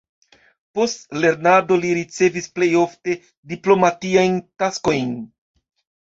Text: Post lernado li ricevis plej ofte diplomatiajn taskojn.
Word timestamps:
Post 0.77 1.03
lernado 1.25 1.75
li 1.83 1.91
ricevis 1.97 2.47
plej 2.55 2.69
ofte 2.83 3.15
diplomatiajn 3.51 4.39
taskojn. 4.63 5.13